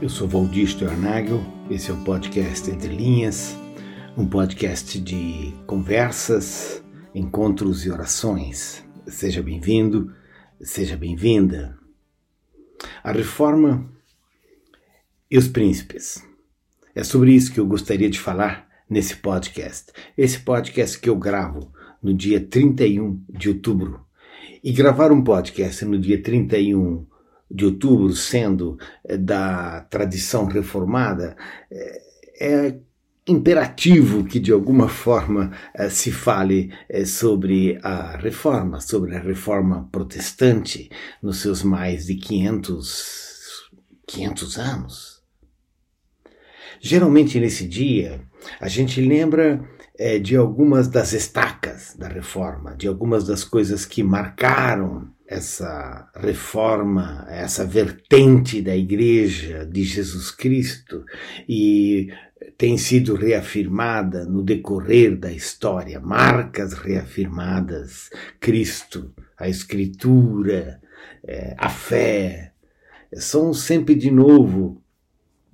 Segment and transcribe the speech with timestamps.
[0.00, 3.54] Eu sou Valdir Stornagel, esse é o podcast Entre Linhas,
[4.16, 6.82] um podcast de conversas,
[7.14, 8.82] encontros e orações.
[9.06, 10.10] Seja bem-vindo,
[10.58, 11.78] seja bem-vinda.
[13.04, 13.92] A reforma
[15.30, 16.26] e os príncipes.
[16.94, 19.92] É sobre isso que eu gostaria de falar nesse podcast.
[20.16, 21.70] Esse podcast que eu gravo
[22.02, 24.00] no dia 31 de outubro.
[24.64, 27.06] E gravar um podcast no dia 31
[27.50, 31.36] de outubro, sendo eh, da tradição reformada,
[31.70, 32.02] eh,
[32.40, 32.78] é
[33.26, 36.72] imperativo que de alguma forma eh, se fale
[37.04, 40.88] sobre a reforma, sobre a reforma protestante
[41.22, 43.70] nos seus mais de 500,
[44.06, 45.22] 500 anos.
[46.80, 48.22] Geralmente nesse dia
[48.60, 49.62] a gente lembra
[50.22, 57.64] de algumas das estacas da reforma, de algumas das coisas que marcaram essa reforma, essa
[57.64, 61.04] vertente da Igreja de Jesus Cristo
[61.48, 62.08] e
[62.58, 70.80] tem sido reafirmada no decorrer da história, marcas reafirmadas, Cristo, a Escritura,
[71.24, 72.52] é, a fé,
[73.14, 74.82] são sempre de novo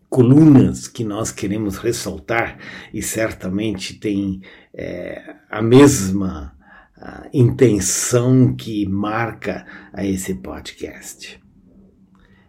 [0.09, 2.59] colunas que nós queremos ressaltar
[2.95, 4.41] e certamente tem
[4.73, 6.56] é, a mesma
[6.99, 11.41] a intenção que marca a esse podcast.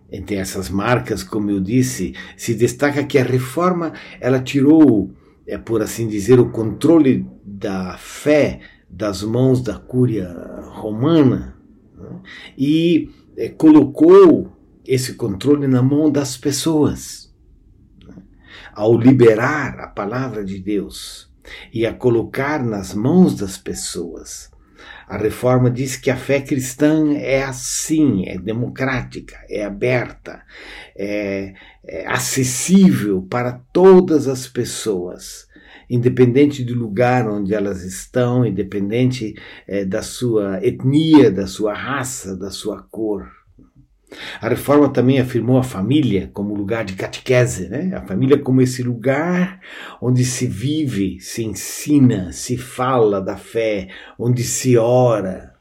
[0.09, 5.13] Entre essas marcas, como eu disse, se destaca que a reforma ela tirou,
[5.45, 10.33] é por assim dizer, o controle da fé das mãos da cúria
[10.71, 11.57] romana
[11.93, 12.21] né?
[12.57, 14.51] e é, colocou
[14.85, 17.35] esse controle na mão das pessoas.
[18.07, 18.15] Né?
[18.73, 21.29] Ao liberar a palavra de Deus,
[21.73, 24.49] e a colocar nas mãos das pessoas.
[25.07, 30.43] A reforma diz que a fé cristã é assim, é democrática, é aberta,
[30.97, 31.53] é,
[31.85, 35.47] é acessível para todas as pessoas,
[35.89, 39.33] independente do lugar onde elas estão, independente
[39.65, 43.36] é, da sua etnia, da sua raça, da sua cor.
[44.39, 47.91] A reforma também afirmou a família como lugar de catequese, né?
[47.93, 49.59] a família como esse lugar
[50.01, 55.53] onde se vive, se ensina, se fala da fé, onde se ora.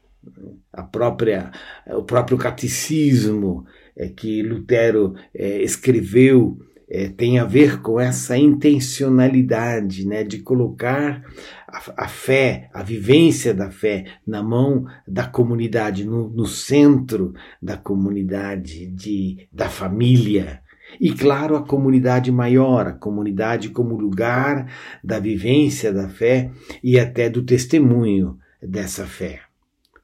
[0.71, 1.51] A própria,
[1.87, 3.65] o próprio catecismo
[3.95, 6.57] é, que Lutero é, escreveu
[6.89, 11.23] é, tem a ver com essa intencionalidade né, de colocar
[11.67, 17.75] a, a, fé, a vivência da fé na mão da comunidade, no, no centro da
[17.75, 20.61] comunidade, de, da família.
[20.99, 24.71] E claro, a comunidade maior, a comunidade como lugar
[25.03, 26.49] da vivência da fé
[26.81, 29.41] e até do testemunho dessa fé.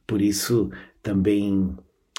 [0.06, 0.70] Por isso,
[1.02, 1.74] também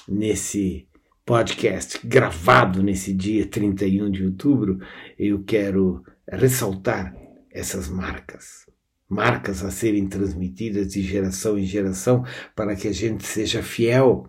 [0.09, 0.89] nesse
[1.27, 4.79] podcast gravado nesse dia 31 de outubro,
[5.19, 7.15] eu quero ressaltar
[7.51, 8.65] essas marcas.
[9.09, 12.25] Marcas a serem transmitidas de geração em geração
[12.57, 14.27] para que a gente seja fiel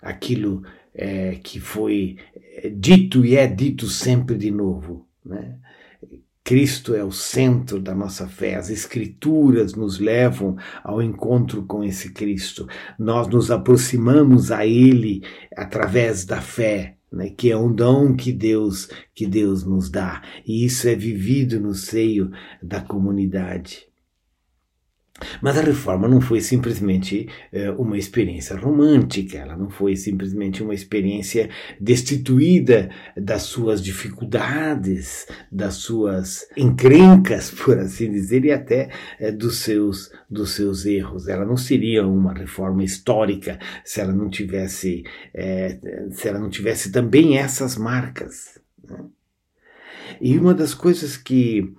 [0.00, 0.62] àquilo
[0.94, 5.06] é, que foi é, dito e é dito sempre de novo.
[5.24, 5.58] Né?
[6.42, 12.12] Cristo é o centro da nossa fé, as Escrituras nos levam ao encontro com esse
[12.12, 12.66] Cristo.
[12.98, 15.22] Nós nos aproximamos a Ele
[15.56, 20.64] através da fé, né, que é um dom que Deus que Deus nos dá, e
[20.64, 22.30] isso é vivido no seio
[22.62, 23.89] da comunidade.
[25.40, 30.74] Mas a reforma não foi simplesmente uh, uma experiência romântica, ela não foi simplesmente uma
[30.74, 31.48] experiência
[31.80, 40.10] destituída das suas dificuldades, das suas encrencas, por assim dizer, e até uh, dos, seus,
[40.28, 41.28] dos seus erros.
[41.28, 45.04] Ela não seria uma reforma histórica se ela não tivesse,
[45.34, 48.58] uh, se ela não tivesse também essas marcas.
[48.88, 49.04] Né?
[50.20, 51.72] E uma das coisas que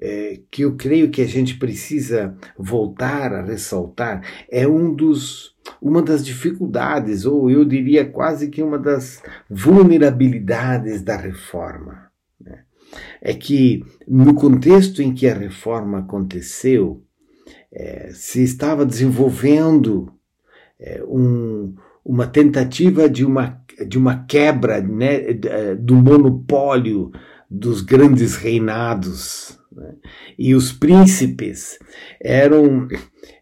[0.00, 6.02] é, que eu creio que a gente precisa voltar a ressaltar é um dos, uma
[6.02, 12.10] das dificuldades, ou eu diria quase que uma das vulnerabilidades da reforma.
[12.40, 12.60] Né?
[13.20, 17.02] É que no contexto em que a reforma aconteceu,
[17.72, 20.12] é, se estava desenvolvendo
[20.80, 21.74] é, um,
[22.04, 25.34] uma tentativa de uma, de uma quebra né,
[25.78, 27.10] do monopólio
[27.50, 29.94] dos grandes reinados né?
[30.38, 31.78] E os príncipes
[32.20, 32.88] eram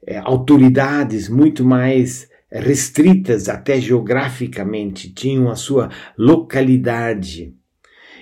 [0.06, 7.55] é, autoridades muito mais restritas, até geograficamente, tinham a sua localidade.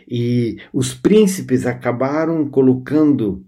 [0.08, 3.44] E os príncipes acabaram colocando,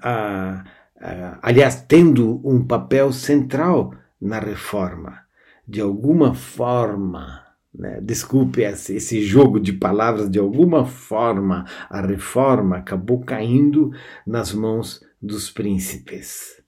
[0.00, 0.64] a,
[1.00, 5.20] a, aliás, tendo um papel central na reforma.
[5.68, 7.45] De alguma forma,
[7.78, 8.00] né?
[8.00, 13.90] desculpe esse jogo de palavras, de alguma forma a reforma acabou caindo
[14.26, 16.62] nas mãos dos príncipes.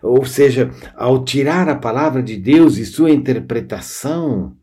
[0.00, 4.56] Ou seja, ao tirar a palavra de Deus e sua interpretação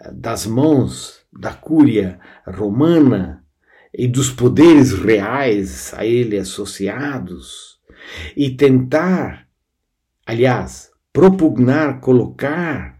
[0.00, 3.42] eh, das mãos da cúria romana
[3.94, 7.80] e dos poderes reais a ele associados,
[8.36, 9.46] e tentar,
[10.26, 12.99] aliás, propugnar, colocar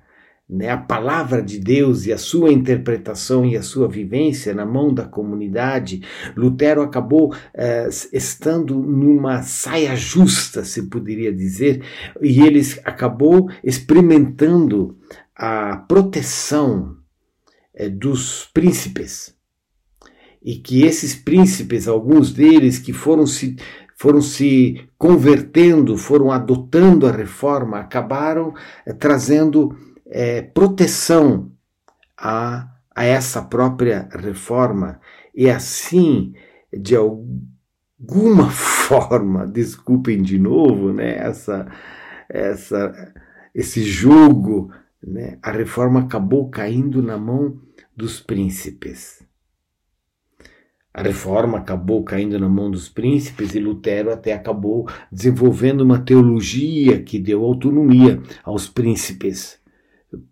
[0.50, 4.92] né, a palavra de Deus e a sua interpretação e a sua vivência na mão
[4.92, 6.02] da comunidade,
[6.36, 11.82] Lutero acabou eh, estando numa saia justa, se poderia dizer,
[12.20, 14.96] e ele acabou experimentando
[15.36, 16.96] a proteção
[17.72, 19.38] eh, dos príncipes.
[20.42, 23.56] E que esses príncipes, alguns deles que foram se
[23.94, 28.54] foram se convertendo, foram adotando a reforma, acabaram
[28.86, 29.76] eh, trazendo
[30.10, 31.52] é, proteção
[32.18, 35.00] a, a essa própria reforma
[35.34, 36.34] e assim,
[36.72, 41.70] de alguma forma, desculpem de novo, né, essa,
[42.28, 43.14] essa,
[43.54, 44.72] esse jogo,
[45.02, 47.58] né, a reforma acabou caindo na mão
[47.96, 49.24] dos príncipes.
[50.92, 57.00] A reforma acabou caindo na mão dos príncipes e Lutero até acabou desenvolvendo uma teologia
[57.00, 59.59] que deu autonomia aos príncipes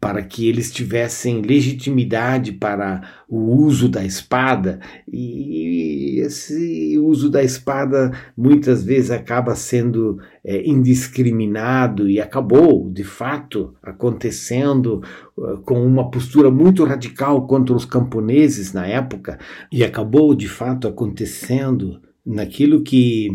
[0.01, 8.11] para que eles tivessem legitimidade para o uso da espada, e esse uso da espada
[8.37, 15.01] muitas vezes acaba sendo é, indiscriminado e acabou, de fato, acontecendo
[15.37, 19.39] uh, com uma postura muito radical contra os camponeses na época,
[19.71, 23.29] e acabou, de fato, acontecendo naquilo que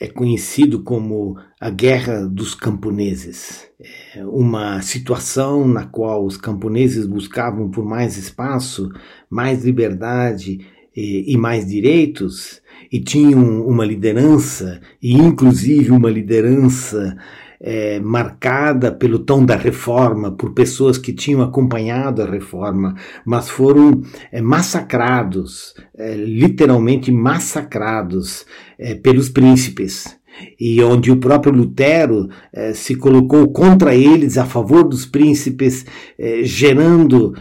[0.00, 3.68] é conhecido como a Guerra dos Camponeses.
[4.16, 8.90] É uma situação na qual os camponeses buscavam por mais espaço,
[9.28, 10.66] mais liberdade
[10.96, 17.14] e, e mais direitos, e tinham uma liderança, e inclusive uma liderança
[17.60, 24.00] é, marcada pelo tom da reforma, por pessoas que tinham acompanhado a reforma, mas foram
[24.32, 28.46] é, massacrados, é, literalmente massacrados
[28.78, 30.18] é, pelos príncipes.
[30.58, 35.84] E onde o próprio Lutero é, se colocou contra eles, a favor dos príncipes,
[36.18, 37.34] é, gerando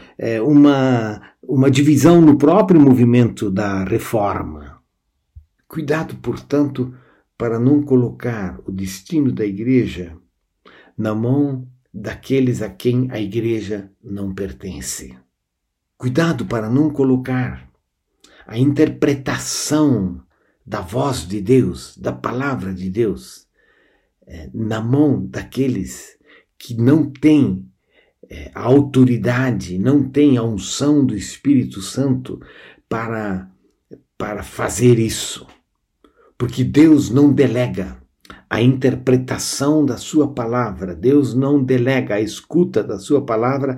[0.44, 4.80] uma, uma divisão no próprio movimento da reforma.
[5.66, 6.94] Cuidado, portanto,
[7.40, 10.14] para não colocar o destino da igreja
[10.98, 15.18] na mão daqueles a quem a igreja não pertence.
[15.98, 17.72] Cuidado para não colocar
[18.46, 20.22] a interpretação
[20.66, 23.48] da voz de Deus, da palavra de Deus,
[24.28, 26.18] eh, na mão daqueles
[26.58, 27.66] que não têm
[28.30, 32.38] eh, a autoridade, não têm a unção do Espírito Santo
[32.90, 33.50] para,
[34.18, 35.48] para fazer isso
[36.40, 37.98] porque Deus não delega
[38.50, 43.78] a interpretação da sua palavra, Deus não delega a escuta da sua palavra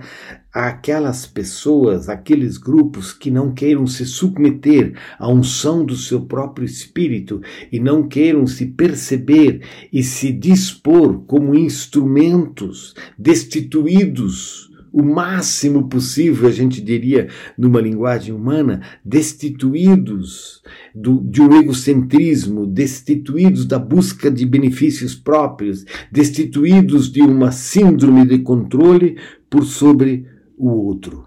[0.54, 7.42] àquelas pessoas, aqueles grupos que não queiram se submeter à unção do seu próprio espírito
[7.72, 9.62] e não queiram se perceber
[9.92, 18.82] e se dispor como instrumentos destituídos o máximo possível, a gente diria, numa linguagem humana,
[19.06, 20.62] destituídos
[20.94, 28.40] do, de um egocentrismo, destituídos da busca de benefícios próprios, destituídos de uma síndrome de
[28.40, 29.18] controle
[29.50, 30.26] por sobre
[30.58, 31.26] o outro.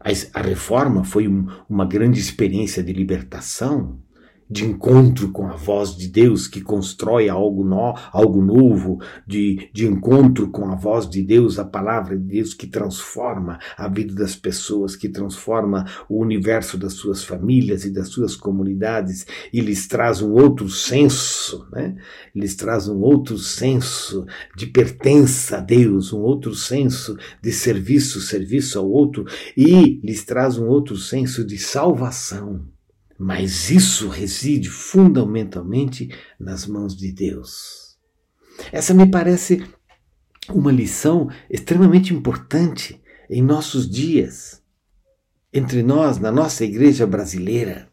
[0.00, 3.98] A, a, reforma foi um, uma grande experiência de libertação,
[4.52, 9.86] de encontro com a voz de Deus que constrói algo, no, algo novo, de, de
[9.86, 14.36] encontro com a voz de Deus, a palavra de Deus que transforma a vida das
[14.36, 20.20] pessoas, que transforma o universo das suas famílias e das suas comunidades e lhes traz
[20.20, 21.96] um outro senso, né?
[22.34, 28.78] lhes traz um outro senso de pertença a Deus, um outro senso de serviço, serviço
[28.78, 29.24] ao outro
[29.56, 32.66] e lhes traz um outro senso de salvação.
[33.24, 37.96] Mas isso reside fundamentalmente nas mãos de Deus.
[38.72, 39.64] Essa me parece
[40.48, 43.00] uma lição extremamente importante
[43.30, 44.60] em nossos dias,
[45.52, 47.88] entre nós, na nossa igreja brasileira.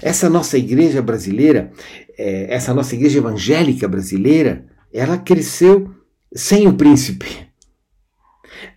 [0.00, 1.70] Essa nossa igreja brasileira,
[2.16, 5.94] é, essa nossa igreja evangélica brasileira, ela cresceu
[6.34, 7.46] sem o príncipe.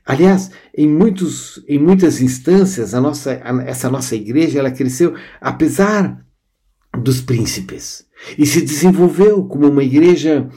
[0.05, 6.25] Aliás, em, muitos, em muitas instâncias, a nossa, a, essa nossa igreja ela cresceu apesar
[7.01, 8.05] dos príncipes.
[8.37, 10.47] e se desenvolveu como uma igreja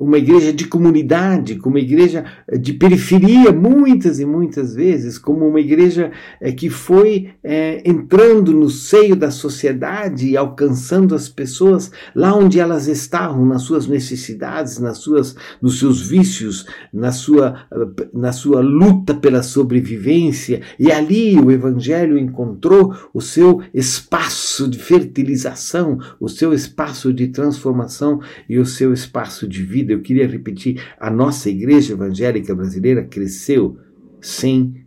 [0.00, 2.24] uma igreja de comunidade, como uma igreja
[2.60, 8.70] de periferia, muitas e muitas vezes, como uma igreja é, que foi é, entrando no
[8.70, 14.98] seio da sociedade e alcançando as pessoas lá onde elas estavam, nas suas necessidades, nas
[14.98, 17.66] suas, nos seus vícios, na sua,
[18.12, 20.62] na sua luta pela sobrevivência.
[20.78, 28.20] E ali o Evangelho encontrou o seu espaço de fertilização, o seu espaço de transformação
[28.48, 33.78] e o seu espaço de vida eu queria repetir: a nossa igreja evangélica brasileira cresceu
[34.20, 34.86] sem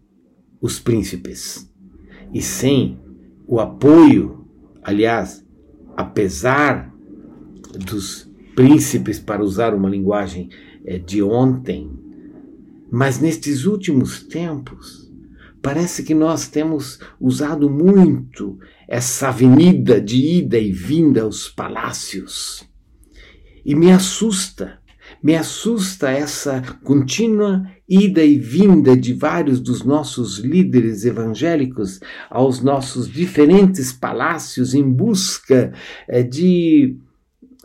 [0.61, 1.69] os príncipes
[2.33, 2.99] e sem
[3.47, 4.45] o apoio,
[4.83, 5.45] aliás,
[5.95, 6.93] apesar
[7.85, 10.49] dos príncipes, para usar uma linguagem
[10.85, 11.91] é, de ontem,
[12.91, 15.11] mas nestes últimos tempos,
[15.61, 22.67] parece que nós temos usado muito essa avenida de ida e vinda aos palácios.
[23.63, 24.80] E me assusta
[25.21, 31.99] me assusta essa contínua ida e vinda de vários dos nossos líderes evangélicos
[32.29, 35.73] aos nossos diferentes palácios em busca
[36.07, 36.97] eh, de,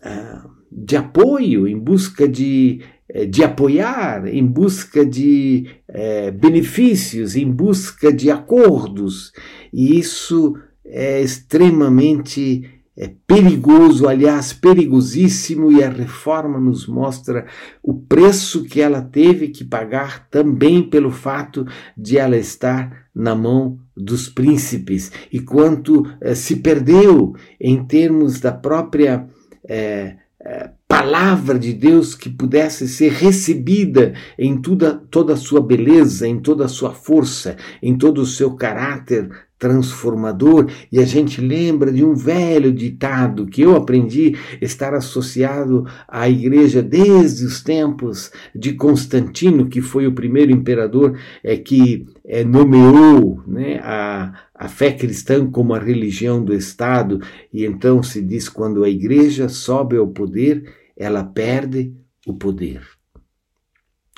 [0.03, 7.51] ah, de apoio, em busca de, eh, de apoiar, em busca de eh, benefícios, em
[7.51, 9.33] busca de acordos.
[9.73, 17.47] E isso é extremamente é perigoso, aliás, perigosíssimo, e a reforma nos mostra
[17.83, 23.79] o preço que ela teve que pagar também pelo fato de ela estar na mão
[23.95, 25.13] dos príncipes.
[25.31, 29.29] E quanto eh, se perdeu em termos da própria
[29.69, 36.27] eh, eh, palavra de Deus que pudesse ser recebida em toda, toda a sua beleza,
[36.27, 41.91] em toda a sua força, em todo o seu caráter transformador e a gente lembra
[41.91, 48.75] de um velho ditado que eu aprendi estar associado à igreja desde os tempos de
[48.75, 55.51] Constantino, que foi o primeiro imperador é, que é, nomeou né, a, a fé cristã
[55.51, 57.21] como a religião do Estado,
[57.53, 60.65] e então se diz: quando a igreja sobe ao poder,
[60.97, 61.95] ela perde
[62.27, 62.83] o poder.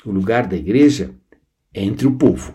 [0.05, 1.11] O lugar da igreja
[1.73, 2.53] é entre o povo.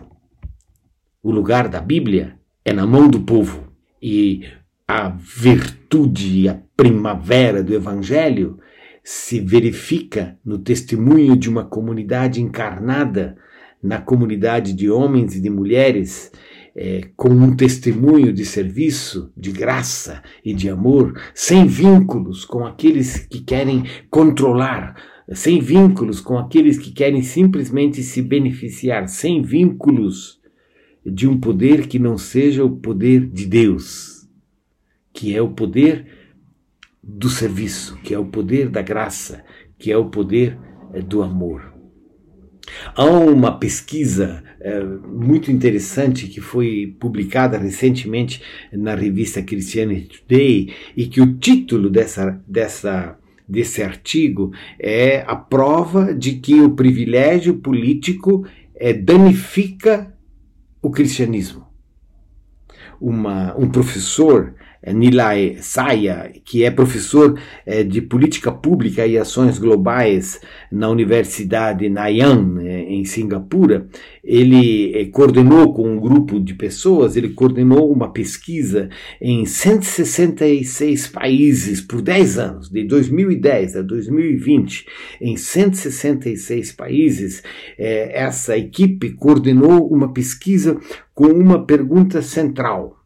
[1.21, 3.63] O lugar da Bíblia é na mão do povo.
[4.01, 4.43] E
[4.87, 8.57] a virtude a primavera do Evangelho
[9.03, 13.37] se verifica no testemunho de uma comunidade encarnada,
[13.81, 16.31] na comunidade de homens e de mulheres,
[16.75, 23.19] é, com um testemunho de serviço, de graça e de amor, sem vínculos com aqueles
[23.27, 24.95] que querem controlar,
[25.31, 30.39] sem vínculos com aqueles que querem simplesmente se beneficiar, sem vínculos
[31.05, 34.27] de um poder que não seja o poder de Deus,
[35.13, 36.07] que é o poder
[37.03, 39.43] do serviço, que é o poder da graça,
[39.77, 40.57] que é o poder
[40.93, 41.75] eh, do amor.
[42.95, 48.41] Há uma pesquisa é, muito interessante que foi publicada recentemente
[48.73, 56.13] na revista Christianity Today e que o título dessa, dessa, desse artigo é a prova
[56.15, 58.45] de que o privilégio político
[58.75, 60.14] é, danifica
[60.85, 61.65] o cristianismo.
[63.01, 64.53] Uma, um professor,
[64.93, 70.39] Nilay Saya, que é professor eh, de política pública e ações globais
[70.71, 73.87] na Universidade Nanyang, eh, em Singapura,
[74.23, 78.89] ele coordenou com um grupo de pessoas, ele coordenou uma pesquisa
[79.21, 84.85] em 166 países por 10 anos, de 2010 a 2020,
[85.21, 87.43] em 166 países,
[87.77, 90.77] essa equipe coordenou uma pesquisa
[91.13, 93.04] com uma pergunta central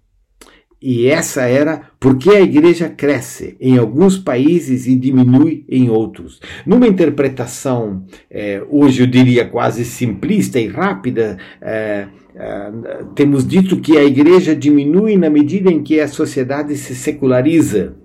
[0.81, 6.39] e essa era por que a igreja cresce em alguns países e diminui em outros.
[6.65, 12.71] Numa interpretação, eh, hoje eu diria quase simplista e rápida, eh, eh,
[13.13, 17.95] temos dito que a igreja diminui na medida em que a sociedade se seculariza.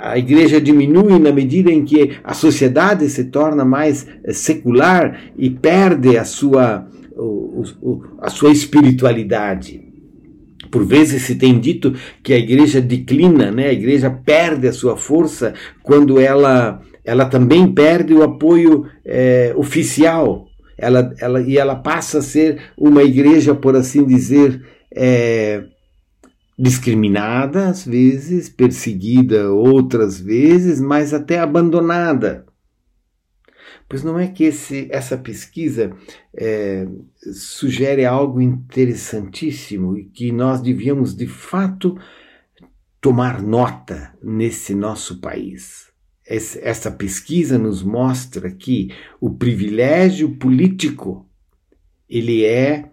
[0.00, 6.16] A igreja diminui na medida em que a sociedade se torna mais secular e perde
[6.18, 6.86] a sua,
[8.20, 9.83] a sua espiritualidade.
[10.74, 13.68] Por vezes se tem dito que a igreja declina, né?
[13.68, 15.54] a igreja perde a sua força
[15.84, 20.48] quando ela, ela também perde o apoio é, oficial.
[20.76, 24.60] Ela, ela, e ela passa a ser uma igreja, por assim dizer,
[24.92, 25.62] é,
[26.58, 32.46] discriminada às vezes, perseguida outras vezes, mas até abandonada.
[33.88, 35.94] Pois não é que esse, essa pesquisa
[36.34, 36.86] é,
[37.32, 41.98] sugere algo interessantíssimo e que nós devíamos de fato
[43.00, 45.92] tomar nota nesse nosso país.
[46.26, 48.88] essa pesquisa nos mostra que
[49.20, 51.28] o privilégio político
[52.08, 52.90] ele é,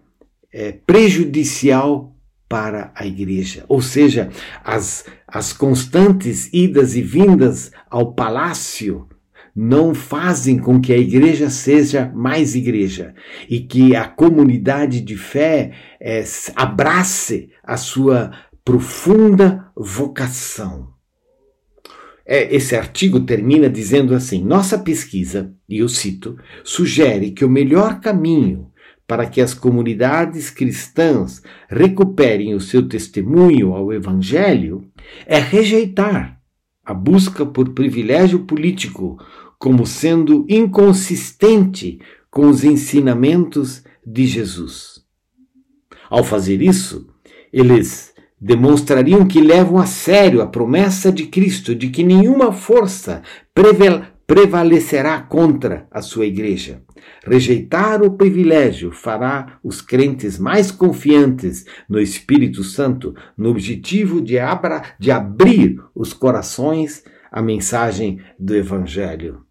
[0.52, 2.14] é prejudicial
[2.46, 3.64] para a igreja.
[3.66, 4.28] Ou seja,
[4.62, 9.08] as, as constantes idas e vindas ao palácio
[9.54, 13.14] não fazem com que a igreja seja mais igreja
[13.48, 16.24] e que a comunidade de fé é,
[16.56, 18.32] abrace a sua
[18.64, 20.92] profunda vocação.
[22.24, 28.00] É, esse artigo termina dizendo assim: nossa pesquisa, e eu cito, sugere que o melhor
[28.00, 28.70] caminho
[29.06, 34.86] para que as comunidades cristãs recuperem o seu testemunho ao Evangelho
[35.26, 36.40] é rejeitar
[36.84, 39.18] a busca por privilégio político
[39.62, 45.04] como sendo inconsistente com os ensinamentos de Jesus.
[46.10, 47.06] Ao fazer isso,
[47.52, 53.22] eles demonstrariam que levam a sério a promessa de Cristo de que nenhuma força
[54.26, 56.82] prevalecerá contra a sua igreja.
[57.24, 64.82] Rejeitar o privilégio fará os crentes mais confiantes no Espírito Santo, no objetivo de, abra,
[64.98, 69.46] de abrir os corações à mensagem do Evangelho.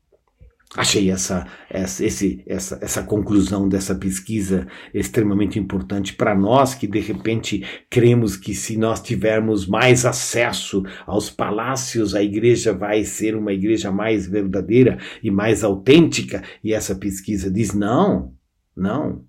[0.74, 7.00] Achei essa, essa, esse, essa, essa conclusão dessa pesquisa extremamente importante para nós que de
[7.02, 13.52] repente cremos que se nós tivermos mais acesso aos palácios, a igreja vai ser uma
[13.52, 16.42] igreja mais verdadeira e mais autêntica.
[16.64, 18.34] E essa pesquisa diz: não,
[18.74, 19.26] não.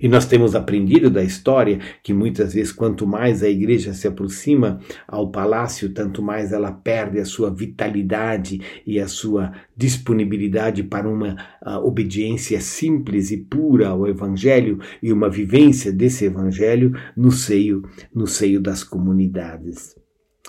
[0.00, 4.80] E nós temos aprendido da história que muitas vezes, quanto mais a igreja se aproxima
[5.06, 11.36] ao palácio, tanto mais ela perde a sua vitalidade e a sua disponibilidade para uma
[11.82, 17.82] obediência simples e pura ao evangelho e uma vivência desse evangelho no seio,
[18.14, 19.96] no seio das comunidades.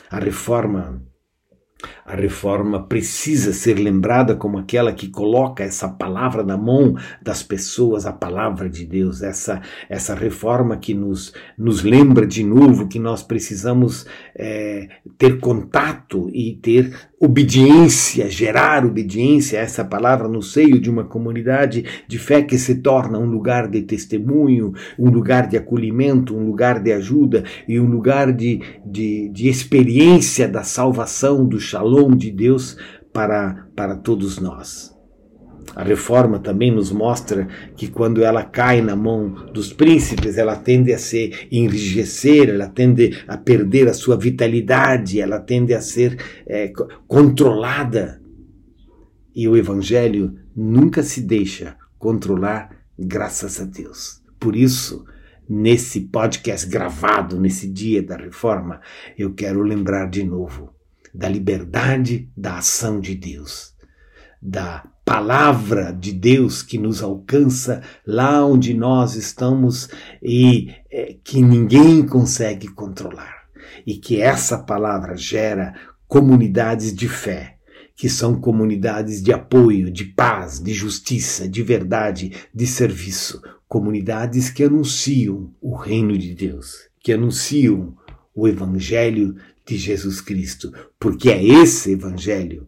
[0.10, 1.02] A reforma
[2.06, 8.06] a reforma precisa ser lembrada como aquela que coloca essa palavra na mão das pessoas,
[8.06, 13.22] a palavra de Deus, essa, essa reforma que nos, nos lembra de novo que nós
[13.22, 20.90] precisamos é, ter contato e ter obediência, gerar obediência a essa palavra no seio de
[20.90, 26.36] uma comunidade de fé que se torna um lugar de testemunho, um lugar de acolhimento,
[26.36, 32.16] um lugar de ajuda e um lugar de, de, de experiência da salvação, do shalom
[32.16, 32.78] de Deus
[33.12, 34.97] para, para todos nós.
[35.78, 40.92] A reforma também nos mostra que quando ela cai na mão dos príncipes, ela tende
[40.92, 46.74] a se enrijecer, ela tende a perder a sua vitalidade, ela tende a ser é,
[47.08, 48.20] controlada.
[49.36, 54.24] E o Evangelho nunca se deixa controlar, graças a Deus.
[54.40, 55.06] Por isso,
[55.48, 58.82] nesse podcast gravado nesse dia da reforma,
[59.16, 60.74] eu quero lembrar de novo
[61.14, 63.76] da liberdade da ação de Deus,
[64.42, 69.88] da palavra de Deus que nos alcança lá onde nós estamos
[70.22, 73.48] e é, que ninguém consegue controlar.
[73.86, 75.74] E que essa palavra gera
[76.10, 77.56] comunidades de fé,
[77.96, 84.62] que são comunidades de apoio, de paz, de justiça, de verdade, de serviço, comunidades que
[84.62, 87.96] anunciam o reino de Deus, que anunciam
[88.36, 92.68] o evangelho de Jesus Cristo, porque é esse evangelho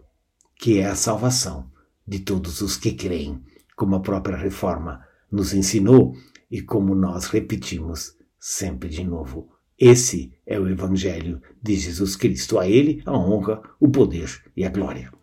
[0.55, 1.67] que é a salvação
[2.09, 3.39] de todos os que creem,
[3.75, 6.15] como a própria reforma nos ensinou
[6.49, 9.47] e como nós repetimos sempre de novo.
[9.77, 12.57] Esse é o Evangelho de Jesus Cristo.
[12.57, 15.13] A Ele a honra, o poder e a glória.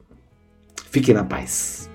[0.88, 1.90] Fique na paz.